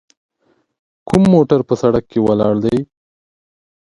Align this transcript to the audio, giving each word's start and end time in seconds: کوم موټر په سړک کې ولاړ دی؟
کوم 1.07 1.23
موټر 1.33 1.59
په 1.69 1.73
سړک 1.81 2.03
کې 2.11 2.19
ولاړ 2.25 2.55
دی؟ 2.65 2.77